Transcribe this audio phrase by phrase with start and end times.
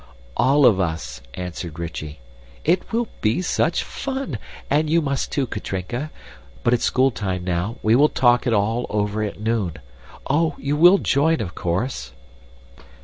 [0.35, 2.17] "All of us," answered Rychie.
[2.65, 4.39] "It will be such fun!
[4.67, 6.09] And you must, too, Katrinka.
[6.63, 9.73] But it's schooltime now, we will talk it all over at noon.
[10.27, 10.55] Oh!
[10.57, 12.13] you will join, of course."